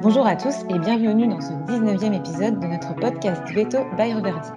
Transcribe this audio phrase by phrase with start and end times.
[0.00, 4.48] Bonjour à tous et bienvenue dans ce 19e épisode de notre podcast Veto by Reverdi.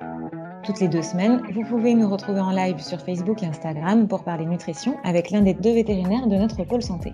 [0.63, 4.23] Toutes les deux semaines, vous pouvez nous retrouver en live sur Facebook et Instagram pour
[4.23, 7.11] parler nutrition avec l'un des deux vétérinaires de notre pôle santé.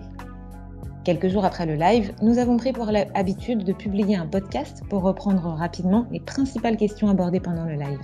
[1.02, 5.02] Quelques jours après le live, nous avons pris pour l'habitude de publier un podcast pour
[5.02, 8.00] reprendre rapidement les principales questions abordées pendant le live.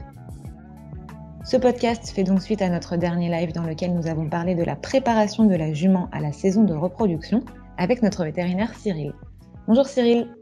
[1.44, 4.64] Ce podcast fait donc suite à notre dernier live dans lequel nous avons parlé de
[4.64, 7.44] la préparation de la jument à la saison de reproduction
[7.78, 9.12] avec notre vétérinaire Cyril.
[9.68, 10.34] Bonjour Cyril.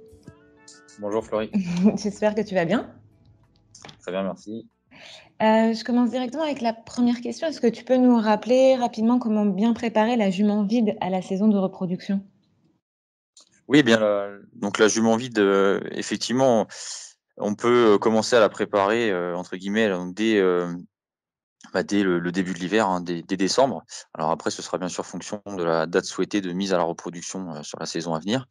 [0.98, 1.50] Bonjour Florie.
[1.96, 2.90] J'espère que tu vas bien.
[4.00, 4.67] Très bien, merci.
[5.43, 7.46] Euh, je commence directement avec la première question.
[7.46, 11.21] Est-ce que tu peux nous rappeler rapidement comment bien préparer la jument vide à la
[11.21, 12.22] saison de reproduction?
[13.68, 16.67] Oui, eh bien, la, donc la jument vide, euh, effectivement,
[17.37, 20.43] on peut euh, commencer à la préparer, entre guillemets, dès,
[21.75, 23.84] bah, dès le, début de l'hiver, hein, dès, décembre.
[24.14, 26.84] Alors après, ce sera bien sûr fonction de la date souhaitée de mise à la
[26.84, 28.46] reproduction sur la saison à venir.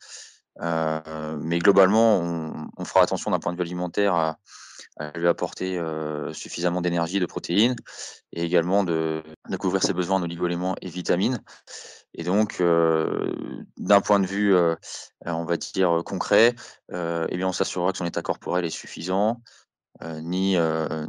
[0.62, 2.20] Euh, mais globalement,
[2.77, 4.38] on, fera attention d'un point de vue alimentaire à,
[5.16, 7.78] lui apporter euh, suffisamment d'énergie, de protéines,
[8.33, 9.23] et également de,
[9.58, 11.42] couvrir ses besoins en oligoéléments et vitamines.
[12.14, 13.33] Et donc, euh,
[13.78, 14.53] d'un point de vue,
[15.25, 16.53] on va dire concret,
[16.92, 19.42] eh bien, on s'assurera que son état corporel est suffisant,
[20.03, 20.58] ni,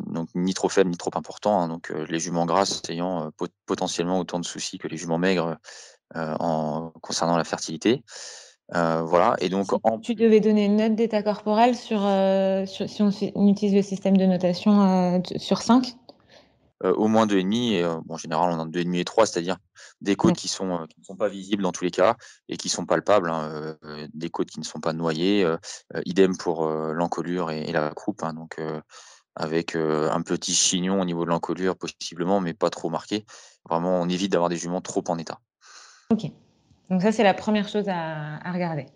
[0.07, 1.63] donc, ni trop faible ni trop important.
[1.63, 1.69] Hein.
[1.69, 3.31] donc, les juments grasses ayant
[3.67, 5.57] potentiellement autant de soucis que les juments maigres
[6.15, 8.05] en, concernant la fertilité.
[8.75, 9.37] Euh, voilà.
[9.41, 9.69] Et donc,
[10.03, 14.27] tu devais donner une note d'état corporel sur, euh, si on, utilise le système de
[14.27, 15.97] notation euh, sur 5
[16.85, 17.73] Au moins 2,5.
[17.73, 19.57] Et, en général, on a 2,5 et 3, c'est-à-dire
[20.01, 22.17] des côtes qui, sont, qui ne sont pas visibles dans tous les cas
[22.49, 23.77] et qui sont palpables, hein,
[24.15, 25.47] des côtes qui ne sont pas noyées.
[26.07, 28.23] idem pour l'encolure et, la croupe.
[28.23, 28.61] Hein, donc,
[29.35, 33.27] avec un petit chignon au niveau de l'encolure, possiblement, mais pas trop marqué.
[33.69, 35.41] Vraiment, on évite d'avoir des juments trop en état.
[36.11, 36.31] Ok.
[36.91, 38.87] Donc ça, c'est la première chose à, regarder.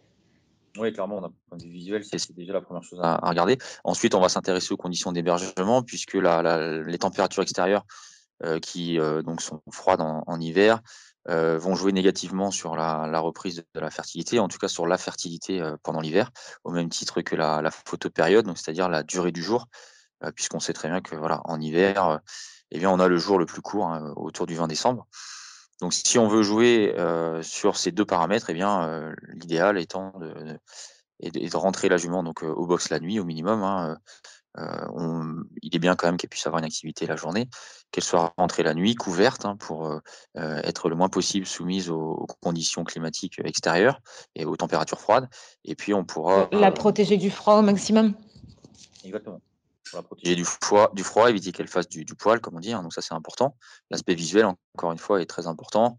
[0.77, 3.57] Oui, clairement, d'un point de vue visuel, c'est déjà la première chose à, regarder.
[3.85, 7.87] Ensuite, on va s'intéresser aux conditions d'hébergement, puisque les températures extérieures
[8.43, 10.81] euh, qui euh, donc sont froides en, hiver
[11.29, 14.99] euh, vont jouer négativement sur la, reprise de la fertilité, en tout cas sur la
[14.99, 16.33] fertilité pendant l'hiver,
[16.65, 19.69] au même titre que la, photopériode, c'est-à-dire la durée du jour,
[20.35, 22.21] puisqu'on sait très bien que voilà, en hiver,
[22.73, 25.07] eh bien, on a le jour le plus court, hein, autour du 20 décembre.
[25.81, 26.95] Donc, si on veut jouer
[27.43, 30.59] sur ces deux paramètres, eh bien, l'idéal étant de,
[31.21, 33.63] de, rentrer la jument donc, au box la nuit au minimum.
[33.63, 33.99] Hein,
[35.63, 37.49] il est bien quand même qu'elle puisse avoir une activité la journée,
[37.91, 40.01] qu'elle soit rentrée la nuit, couverte, hein, pour
[40.37, 44.01] être le moins possible soumise aux, conditions climatiques extérieures
[44.37, 45.29] et aux températures froides.
[45.65, 46.49] Et puis, on pourra.
[46.53, 48.15] La protéger du froid au maximum.
[49.05, 49.41] Exactement
[49.91, 52.73] pour protéger du froid, éviter qu'elle fasse du, poil, comme on dit.
[52.73, 53.57] Hein, donc ça, c'est important.
[53.91, 55.99] L'aspect visuel, encore une fois, est très important.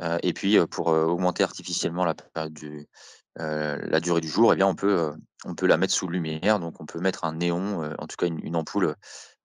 [0.00, 2.88] Euh, et puis, euh, pour euh, augmenter artificiellement la, du,
[3.36, 5.12] la durée du jour, eh bien, on peut,
[5.62, 6.60] la mettre sous lumière.
[6.60, 8.94] Donc, on peut mettre un néon, en tout cas une, ampoule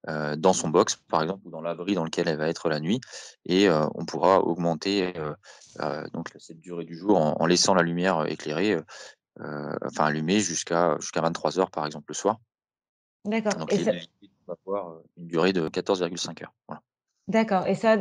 [0.08, 3.02] dans son box, par exemple, ou dans l'abri dans lequel elle va être la nuit.
[3.46, 5.14] Et on pourra augmenter
[6.38, 8.78] cette durée du jour en, laissant la lumière éclairée,
[9.40, 12.38] enfin allumée jusqu'à jusqu'à 23 heures, par exemple, le soir.
[13.26, 13.56] D'accord.
[13.56, 13.92] Donc, Et ça...
[14.48, 16.82] va avoir une durée de 14,5 heures.
[17.28, 17.68] D'accord.
[17.68, 17.98] Et ça,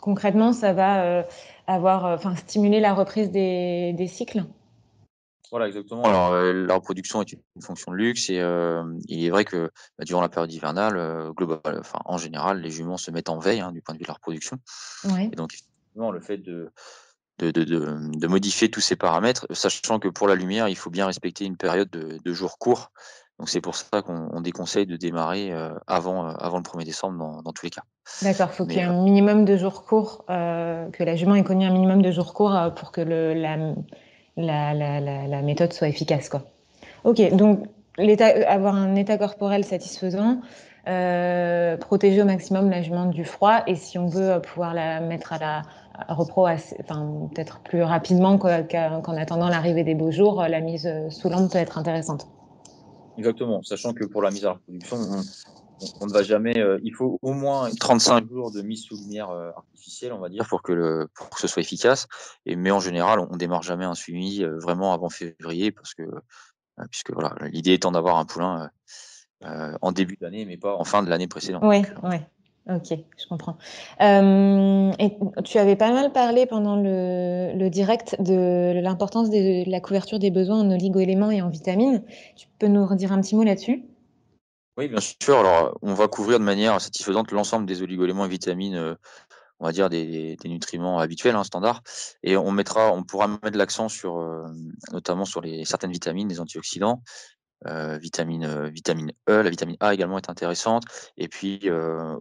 [0.00, 1.26] concrètement, ça va
[1.66, 4.44] avoir, enfin, stimuler la reprise des, des cycles?
[5.50, 6.02] Voilà, exactement.
[6.04, 8.42] Alors, la reproduction est une fonction de luxe et
[9.08, 10.96] il est vrai que bah, durant la période hivernale,
[11.78, 14.08] enfin, en général, les juments se mettent en veille hein, du point de vue de
[14.08, 14.56] la reproduction.
[15.18, 16.70] Et donc, effectivement, le fait de,
[17.38, 21.06] de, de, de, modifier tous ces paramètres, sachant que pour la lumière, il faut bien
[21.06, 22.90] respecter une période de, de jours courts
[23.38, 25.52] donc c'est pour ça qu'on déconseille de démarrer
[25.86, 27.82] avant, avant le 1er décembre dans, tous les cas.
[28.22, 31.42] D'accord, il faut qu'il y ait un minimum de jours courts, que la jument ait
[31.42, 33.56] connu un minimum de jours courts pour que le, la,
[34.36, 36.28] la, la, méthode soit efficace.
[36.28, 36.42] Quoi.
[37.04, 37.64] Ok, donc
[38.46, 40.40] avoir un état corporel satisfaisant,
[40.84, 45.38] protéger au maximum la jument du froid et si on veut pouvoir la mettre à
[45.38, 45.62] la
[46.08, 51.50] repro enfin, peut-être plus rapidement qu'en attendant l'arrivée des beaux jours, la mise sous lampe
[51.50, 52.26] peut être intéressante.
[53.16, 54.96] Exactement, sachant que pour la mise à la production,
[56.00, 56.58] on, ne va jamais.
[56.58, 60.28] Euh, il faut au moins 35 jours de mise sous lumière euh, artificielle, on va
[60.28, 62.06] dire, pour que, le, pour que ce soit efficace.
[62.46, 65.94] Et, mais en général, on, ne démarre jamais un suivi euh, vraiment avant février, parce
[65.94, 66.04] que,
[66.90, 68.70] puisque voilà, l'idée étant d'avoir un poulain
[69.80, 71.64] en début d'année, mais pas en fin de l'année précédente.
[71.64, 72.16] Oui, oui.
[72.68, 73.56] Ok, je comprends.
[74.00, 80.20] Euh, et tu avais pas mal parlé pendant le, direct de l'importance de la couverture
[80.20, 82.04] des besoins en oligo-éléments et en vitamines.
[82.36, 83.82] Tu peux nous redire un petit mot là-dessus?
[84.76, 85.38] Oui, bien sûr.
[85.38, 88.94] Alors, on va couvrir de manière satisfaisante l'ensemble des oligo-éléments et vitamines, euh,
[89.58, 91.82] on va dire des, nutriments habituels, hein, standards.
[92.22, 94.24] Et on mettra, on pourra mettre l'accent sur,
[94.92, 97.02] notamment sur les certaines vitamines, les antioxydants,
[97.64, 100.84] vitamine, vitamine E, la vitamine A également est intéressante.
[101.16, 101.70] Et puis,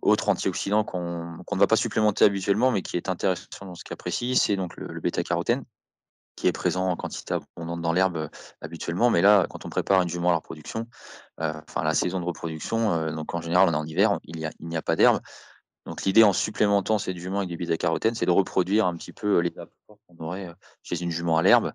[0.02, 3.96] autre antioxydant qu'on ne va pas supplémenter habituellement, mais qui est intéressant dans ce cas
[3.96, 5.64] précis, c'est donc le, bêta-carotène,
[6.36, 8.30] qui est présent en quantité abondante dans l'herbe
[8.62, 9.10] habituellement.
[9.10, 10.88] Mais là, quand on prépare une jument à la reproduction,
[11.38, 14.52] enfin la saison de reproduction, donc en général on est en hiver, il n'y a,
[14.60, 15.22] il a pas d'herbe.
[15.86, 19.40] Donc l'idée en supplémentant cette jument avec du bêta-carotène, c'est de reproduire un petit peu
[19.40, 20.54] les apports qu'on aurait
[20.84, 21.74] chez une jument à l'herbe.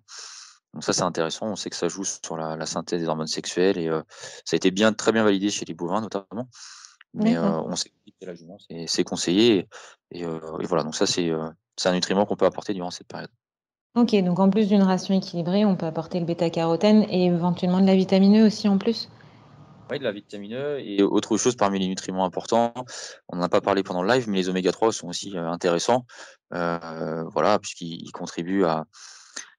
[0.77, 1.47] Donc ça, c'est intéressant.
[1.47, 3.89] On sait que ça joue sur la, synthèse des hormones sexuelles et
[4.45, 6.47] ça a été bien, très bien validé chez les bovins notamment.
[7.15, 9.67] Mais on sait que la jument, c'est conseillé.
[10.11, 10.23] Et,
[10.65, 13.31] voilà, donc ça, c'est un nutriment qu'on peut apporter durant cette période.
[13.95, 17.87] Ok, donc en plus d'une ration équilibrée, on peut apporter le bêta-carotène et éventuellement de
[17.87, 19.09] la vitamine E aussi en plus
[19.89, 22.71] Oui, de la vitamine E et autre chose parmi les nutriments importants,
[23.29, 26.05] on n'en a pas parlé pendant le live, mais les oméga 3 sont aussi intéressants,
[26.51, 28.85] voilà, puisqu'ils contribuent à,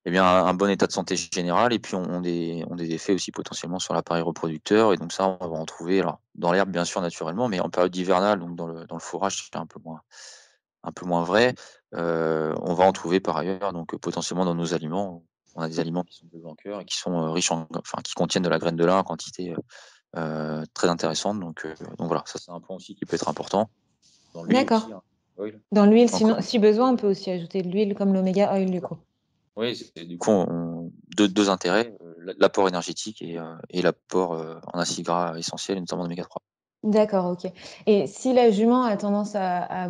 [0.08, 3.31] eh bien, un bon état de santé général et puis on, des, des effets aussi
[3.31, 4.94] potentiellement sur l'appareil reproducteur.
[4.94, 7.69] Et donc ça, on va en trouver alors, dans l'herbe, bien sûr, naturellement, mais en
[7.69, 10.00] période hivernale, donc dans le, dans le fourrage, c'est un peu moins,
[10.82, 11.55] un peu moins vrai.
[11.94, 15.22] Euh, on va en trouver par ailleurs, donc potentiellement dans nos aliments.
[15.55, 17.99] On a des aliments qui sont de cœur et qui sont euh, riches en, enfin,
[18.02, 19.54] qui contiennent de la graine de lin en quantité
[20.16, 21.38] euh, très intéressante.
[21.38, 21.66] Donc,
[21.99, 23.69] donc voilà, ça c'est un point aussi qui peut être important.
[24.49, 24.88] D'accord.
[24.90, 25.50] Hein.
[25.70, 28.81] Dans l'huile, sinon, si besoin, on peut aussi ajouter de l'huile comme l'oméga oil du
[28.81, 28.96] coup.
[29.58, 29.76] Oui,
[30.06, 30.31] du coup,
[31.16, 36.22] deux, intérêts, euh, l'apport énergétique et, euh, l'apport euh, en acides gras essentiels, notamment d'oméga
[36.22, 36.43] 3.
[36.84, 37.50] D'accord, ok.
[37.88, 39.88] Et si la jument a tendance à,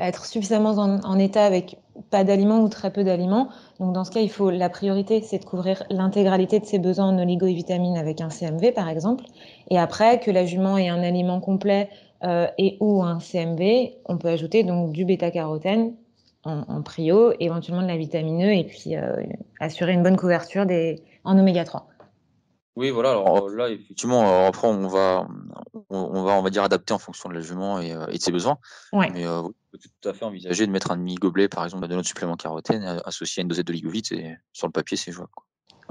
[0.00, 1.76] être suffisamment en, état avec
[2.08, 3.50] pas d'aliments ou très peu d'aliments,
[3.80, 7.08] donc dans ce cas, il faut la priorité, c'est de couvrir l'intégralité de ses besoins
[7.08, 9.24] en oligo et vitamines avec un CMV par exemple.
[9.68, 11.90] Et après, que la jument ait un aliment complet
[12.22, 15.94] et ou un CMV, on peut ajouter donc du bêta-carotène
[16.44, 19.16] en, prio, éventuellement de la vitamine E et puis euh,
[19.60, 21.88] assurer une bonne couverture des, en oméga 3.
[22.76, 23.10] Oui, voilà.
[23.10, 25.28] Alors là, effectivement, après, on va,
[25.90, 28.32] on, va, on va dire adapter en fonction de la jument et, euh, de ses
[28.32, 28.58] besoins.
[28.92, 31.94] Mais euh, on peut tout à fait envisager de mettre un demi-gobelet, par exemple, de
[31.94, 34.10] notre supplément carotène associé à une dosette d'oligovite.
[34.10, 35.30] Et sur le papier, c'est jouable.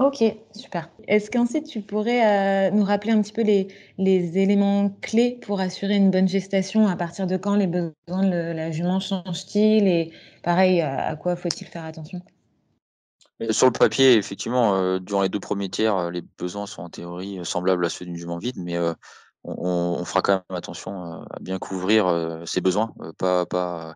[0.00, 0.90] Ok, super.
[1.06, 3.68] Est-ce qu'ensuite tu pourrais nous rappeler un petit peu les,
[4.38, 6.88] éléments clés pour assurer une bonne gestation?
[6.88, 9.86] À partir de quand les besoins de la jument changent-ils?
[9.86, 10.12] Et
[10.42, 12.20] pareil, à quoi faut-il faire attention?
[13.50, 16.88] Sur le papier, effectivement, euh, durant les deux premiers tiers, euh, les besoins sont en
[16.88, 18.78] théorie euh, semblables à ceux d'une jument vide, mais
[19.42, 23.94] on, fera quand même attention à bien couvrir ses besoins, pas, pas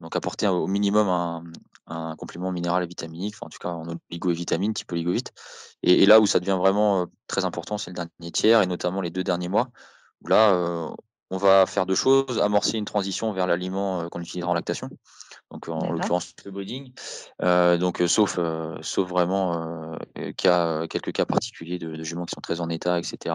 [0.00, 1.42] donc apporter au minimum un,
[2.18, 5.32] complément minéral et vitaminique, en tout cas en oligo et vitamines, type oligovite.
[5.82, 9.00] Et, et là où ça devient vraiment très important, c'est le dernier tiers et notamment
[9.00, 9.68] les deux derniers mois,
[10.22, 10.90] où là,
[11.30, 14.88] on va faire deux choses amorcer une transition vers l'aliment qu'on utilisera en lactation
[15.50, 16.92] donc en l'occurrence le boarding.
[17.42, 19.96] Euh, donc sauf, vraiment
[20.36, 23.34] quelques cas particuliers de, de, juments qui sont très en état, etc.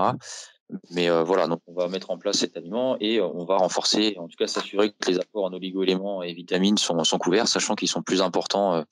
[0.91, 4.27] Mais voilà, donc on va mettre en place cet aliment et on va renforcer, en
[4.27, 8.01] tout cas s'assurer que les apports en oligo-éléments et vitamines sont, couverts, sachant qu'ils sont
[8.01, 8.83] plus importants.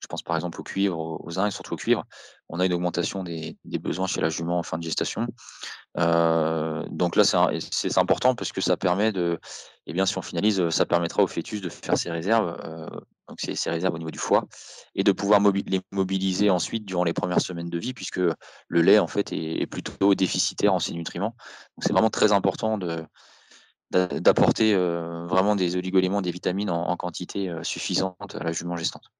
[0.00, 2.04] je pense par exemple au cuivre, aux zinc, surtout au cuivre.
[2.48, 5.26] On a une augmentation des, besoins chez la jument en fin de gestation.
[5.96, 9.38] donc là, c'est important parce que ça permet de,
[9.86, 12.56] eh bien, si on finalise, ça permettra au fœtus de faire ses réserves,
[13.28, 14.44] donc ses, réserves au niveau du foie,
[14.94, 18.20] et de pouvoir les mobiliser ensuite durant les premières semaines de vie, puisque
[18.68, 21.34] le lait, en fait, est, plutôt déficitaire en ces nutriments.
[21.76, 22.78] Donc, c'est vraiment très important
[23.90, 29.10] d'apporter vraiment des oligoéléments, des vitamines en, quantité suffisante à la jument gestante.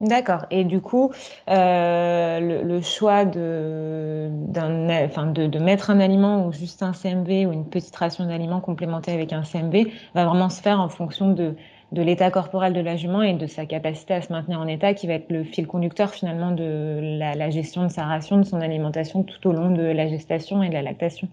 [0.00, 0.46] D'accord.
[0.50, 1.12] Et du coup,
[1.50, 7.94] euh, le, choix de, de, mettre un aliment ou juste un CMV ou une petite
[7.96, 11.54] ration d'aliments complémentée avec un CMV va vraiment se faire en fonction de,
[11.92, 14.94] de l'état corporel de la jument et de sa capacité à se maintenir en état,
[14.94, 18.62] qui va être le fil conducteur finalement de la gestion de sa ration, de son
[18.62, 21.28] alimentation tout au long de la gestation et de la lactation.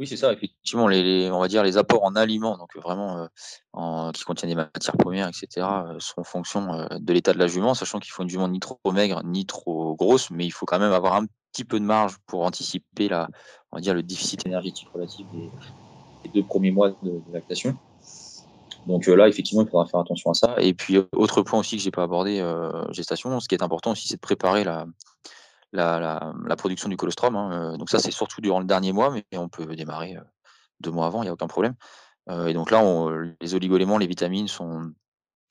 [0.00, 3.28] Oui, c'est ça, effectivement, les, on va dire les apports en aliments, donc vraiment
[3.76, 7.38] euh, qui contiennent des matières premières, etc., euh, sont en fonction euh, de l'état de
[7.38, 10.50] la jument, sachant qu'il faut une jument ni trop maigre ni trop grosse, mais il
[10.50, 13.28] faut quand même avoir un petit peu de marge pour anticiper la,
[13.70, 17.76] on va dire, le déficit énergétique relatif des, deux premiers mois de, lactation.
[18.88, 20.56] Donc là, effectivement, il faudra faire attention à ça.
[20.58, 22.44] Et puis, autre point aussi que j'ai pas abordé,
[22.90, 24.86] gestation, ce qui est important aussi, c'est de préparer la,
[25.74, 27.36] la, production du colostrum.
[27.36, 30.22] Hein, euh, donc ça, c'est surtout durant le dernier mois, mais on peut démarrer euh,
[30.80, 31.74] deux mois avant, il n'y a aucun problème.
[32.30, 32.82] Euh, et donc là,
[33.40, 34.92] les oligoéléments, les vitamines sont,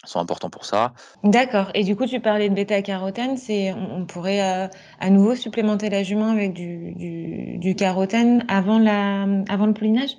[0.05, 0.93] sont importants pour ça.
[1.23, 1.69] D'accord.
[1.75, 3.37] Et du coup, tu parlais de bêta-carotène.
[3.37, 9.67] C'est, on, pourrait à nouveau supplémenter la jument avec du, du, carotène avant, la, avant
[9.67, 10.17] le pollinage?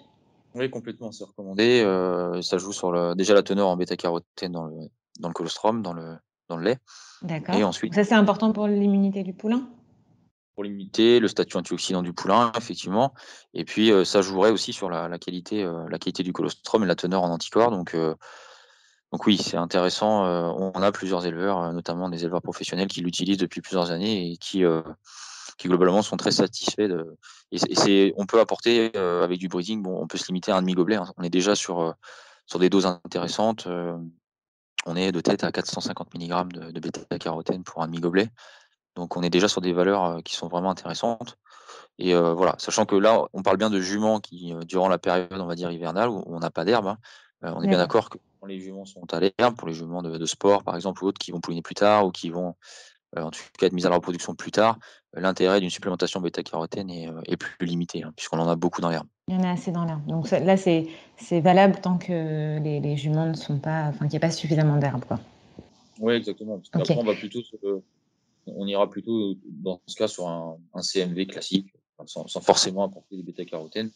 [0.55, 1.83] Oui, complètement, c'est recommandé.
[2.43, 4.77] ça joue sur le, déjà la teneur en bêta-carotène dans le,
[5.19, 6.17] dans le colostrum, dans le,
[6.49, 6.79] dans le lait.
[7.23, 7.57] D'accord.
[7.57, 7.95] Et ensuite.
[7.95, 9.67] Ça, c'est important pour l'immunité du poulain?
[10.55, 13.13] Pour l'immunité, le statut antioxydant du poulain, effectivement.
[13.55, 17.23] Et puis, ça jouerait aussi sur la, qualité, la qualité du colostrum et la teneur
[17.25, 17.73] en anticorps.
[17.73, 17.97] Donc,
[19.15, 20.25] donc oui, c'est intéressant.
[20.25, 24.63] on a plusieurs éleveurs, notamment des éleveurs professionnels, qui l'utilisent depuis plusieurs années et qui,
[25.57, 26.89] qui globalement sont très satisfaits.
[27.53, 30.63] Et, c'est, on peut apporter avec du breeding, bon, on peut se limiter à un
[30.63, 30.97] demi-gobelet.
[30.97, 31.13] Hein.
[31.17, 31.95] On est déjà sur,
[32.47, 33.69] sur des doses intéressantes.
[34.87, 38.29] on est de tête à 450 mg de, de bêta-carotène pour un demi-gobelet.
[38.97, 41.37] Donc on est déjà sur des valeurs qui sont vraiment intéressantes.
[41.99, 45.47] Et voilà, sachant que là, on parle bien de juments qui, durant la période, on
[45.47, 46.99] va dire, hivernale, où on n'a pas d'herbe, hein,
[47.43, 50.63] on est bien d'accord que les juments sont à l'herbe, pour les juments de, sport,
[50.63, 52.55] par exemple, ou autres, qui vont pouliner plus tard ou qui vont,
[53.17, 54.79] euh, en tout cas, être mise à la reproduction plus tard,
[55.15, 59.07] l'intérêt d'une supplémentation bêta-carotène est, plus limité, hein, puisqu'on en a beaucoup dans l'herbe.
[59.29, 60.05] Il y en a assez dans l'herbe.
[60.07, 64.29] Donc là, c'est valable tant que les, juments ne sont pas, enfin, qu'il n'y a
[64.29, 65.05] pas suffisamment d'herbe,
[66.01, 66.61] Oui, exactement.
[66.73, 67.41] Parce on va plutôt,
[68.47, 71.73] on ira plutôt dans ce cas sur un, CMV classique,
[72.07, 73.91] sans, forcément apporter des bêta-carotènes.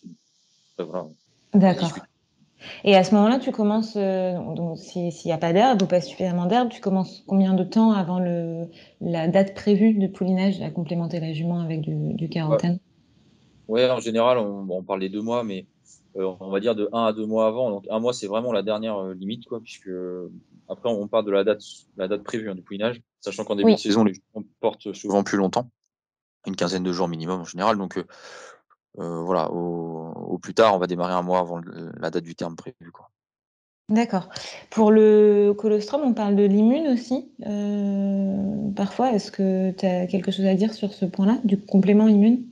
[1.55, 1.93] D'accord.
[2.85, 4.37] Et à ce moment-là, tu commences, euh,
[4.77, 8.19] s'il n'y a pas d'herbe ou pas suffisamment d'herbe, tu commences combien de temps avant
[8.19, 8.67] le,
[9.01, 12.79] la date prévue de poulinage à complémenter la jument avec du, du carotène?
[13.69, 15.67] Oui, en général, on, parle des deux mois, mais
[16.17, 17.71] euh, on va dire de un à deux mois avant.
[17.71, 19.91] Donc un mois, c'est vraiment la dernière euh, limite, quoi, puisque
[20.69, 21.63] après, on parle de la date,
[21.97, 25.23] la date prévue hein, du poulinage, sachant qu'en début de saison, les juments portent souvent
[25.23, 25.71] plus longtemps,
[26.47, 27.77] une quinzaine de jours minimum en général.
[27.77, 31.61] Donc euh, voilà, au, plus tard, on va démarrer un mois avant
[32.01, 32.93] la date du terme prévu.
[33.89, 34.29] D'accord.
[34.71, 37.33] Pour le colostrum, on parle de l'immune aussi.
[37.47, 42.07] Euh, parfois, est-ce que tu as quelque chose à dire sur ce point-là, du complément
[42.07, 42.45] immune?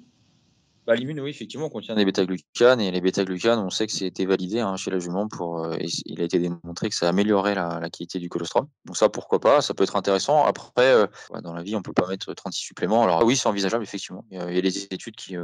[0.86, 2.80] Bah, oui, effectivement, contient des bêta-glucanes.
[2.80, 5.28] Et les bêta-glucanes, on sait que c'est été validé hein, chez la jument.
[5.28, 8.68] Pour, euh, il a été démontré que ça améliorait la, qualité du colostrum.
[8.84, 10.44] Donc ça, pourquoi pas Ça peut être intéressant.
[10.44, 10.94] Après,
[11.42, 13.02] dans la vie, on peut pas mettre 36 suppléments.
[13.02, 14.24] Alors oui, c'est envisageable, effectivement.
[14.30, 15.36] Il y a, des études qui,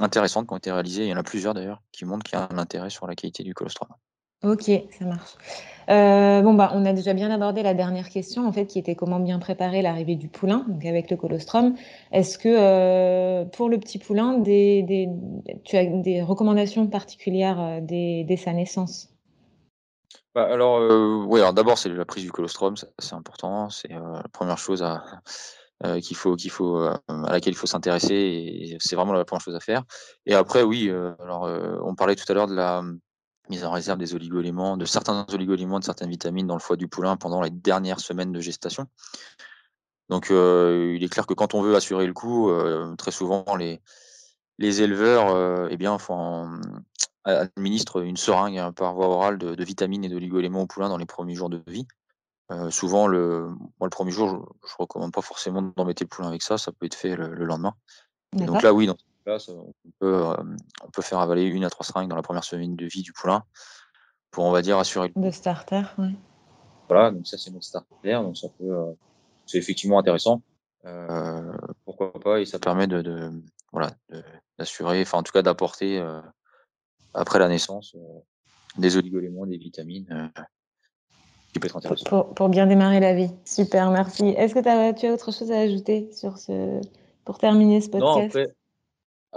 [0.00, 1.04] intéressantes qui ont été réalisées.
[1.04, 3.14] Il y en a plusieurs d'ailleurs qui montrent qu'il y a un intérêt sur la
[3.14, 3.88] qualité du colostrum.
[4.44, 5.36] Ok, ça marche.
[5.90, 8.94] Euh, bon, bah, on a déjà bien abordé la dernière question, en fait, qui était
[8.94, 11.74] comment bien préparer l'arrivée du poulain, donc avec le colostrum.
[12.12, 18.52] Est-ce que euh, pour le petit poulain, tu as des recommandations particulières euh, dès, sa
[18.52, 19.08] naissance?
[20.36, 20.82] Bah, Alors,
[21.26, 23.70] oui, d'abord, c'est la prise du colostrum, c'est important.
[23.70, 25.02] C'est la première chose à,
[25.80, 28.14] laquelle il faut s'intéresser.
[28.14, 29.82] Et c'est vraiment la première chose à faire.
[30.26, 31.50] Et après, oui, alors
[31.82, 32.84] on parlait tout à l'heure de la
[33.50, 36.88] mise en réserve des oligoéléments, de certains oligoéléments, de certaines vitamines dans le foie du
[36.88, 38.86] poulain pendant les dernières semaines de gestation.
[40.08, 42.50] Donc, il est clair que quand on veut assurer le coup,
[42.96, 43.82] très souvent les,
[44.58, 46.60] les éleveurs, eh bien, font,
[47.24, 51.06] administrent une seringue par voie orale de, de vitamines et d'oligoéléments au poulain dans les
[51.06, 51.86] premiers jours de vie.
[52.50, 56.28] Euh, souvent, le, moi, le premier jour, je, ne recommande pas forcément d'embêter le poulain
[56.28, 56.56] avec ça.
[56.56, 57.74] Ça peut être fait le, lendemain.
[58.32, 58.96] donc là, oui, dans
[59.28, 60.34] cas, on peut, euh,
[60.84, 63.12] on peut faire avaler une à trois seringues dans la première semaine de vie du
[63.12, 63.44] poulain
[64.30, 65.12] pour, on va dire, assurer.
[65.14, 66.16] De starter, oui.
[66.88, 68.12] Voilà, donc ça, c'est notre starter.
[68.12, 68.92] Donc ça peut, euh,
[69.46, 70.42] c'est effectivement intéressant.
[71.84, 73.32] pourquoi pas Et ça permet de,
[73.72, 73.90] voilà,
[74.58, 76.02] d'assurer, enfin, en tout cas, d'apporter
[77.14, 77.94] après la naissance
[78.78, 80.30] des oligoéléments, des vitamines
[82.34, 83.30] pour, bien démarrer la vie.
[83.44, 84.28] Super, merci.
[84.28, 86.80] Est-ce que as, tu as autre chose à ajouter sur ce,
[87.24, 88.18] pour terminer ce podcast?
[88.18, 88.54] Non, après,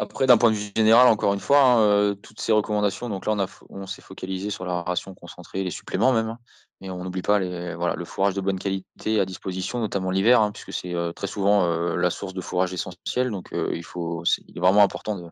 [0.06, 3.36] d'un point de vue général, encore une fois, hein, euh, toutes ces recommandations, donc là,
[3.70, 6.40] on, s'est focalisé sur la ration concentrée, les suppléments même, hein,
[6.80, 10.42] mais on n'oublie pas les, voilà, le fourrage de bonne qualité à disposition, notamment l'hiver,
[10.42, 13.30] hein, puisque c'est euh, très souvent euh, la source de fourrage essentiel.
[13.30, 15.32] Donc, il, faut, il est vraiment important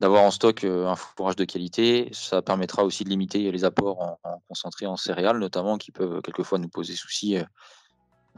[0.00, 2.08] d'avoir en stock un fourrage de qualité.
[2.12, 6.58] Ça permettra aussi de limiter les apports en, concentré en céréales, notamment, qui peuvent quelquefois
[6.58, 7.36] nous poser souci.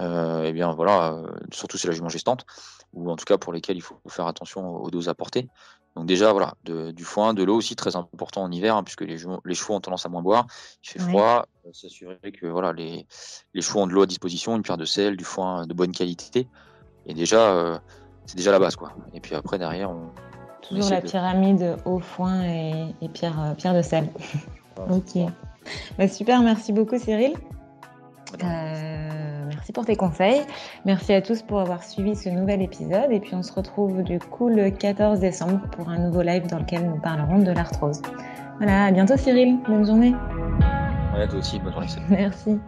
[0.01, 1.23] Et eh bien voilà,
[1.53, 2.45] surtout si la jument gestante,
[2.93, 5.49] ou en tout cas pour lesquels il faut faire attention aux doses apportées.
[5.95, 9.19] Donc déjà voilà, du foin, de l'eau aussi très important en hiver, hein, puisque les,
[9.45, 10.47] les, chevaux ont tendance à moins boire.
[10.83, 13.07] Il fait froid, s'assurer que voilà les,
[13.55, 15.93] les chevaux ont de l'eau à disposition, une pierre de sel, du foin de bonne
[15.93, 16.49] qualité.
[17.07, 17.81] Et déjà,
[18.27, 18.93] c'est déjà la base quoi.
[19.13, 20.11] Et puis après derrière, on,
[20.69, 24.09] Toujours la pyramide au foin et, pierre, euh, pierre de sel.
[24.91, 25.31] ok.
[25.99, 27.35] Bah, super, merci beaucoup Cyril.
[28.43, 29.24] Euh,
[29.65, 30.43] merci pour tes conseils.
[30.85, 33.11] Merci à tous pour avoir suivi ce nouvel épisode.
[33.11, 36.59] Et puis on se retrouve du coup le 14 décembre pour un nouveau live dans
[36.59, 38.03] lequel nous parlerons de l'arthrose.
[38.59, 39.59] Voilà, à bientôt Cyril.
[39.67, 40.15] Bonne journée.
[41.17, 41.89] Ouais, toi aussi, bonne journée.
[42.11, 42.61] Merci.